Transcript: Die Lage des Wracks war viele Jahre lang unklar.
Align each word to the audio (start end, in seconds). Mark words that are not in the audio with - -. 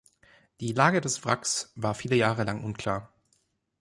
Die 0.61 0.73
Lage 0.73 0.99
des 0.99 1.25
Wracks 1.25 1.73
war 1.75 1.93
viele 1.93 2.15
Jahre 2.15 2.43
lang 2.43 2.63
unklar. 2.63 3.13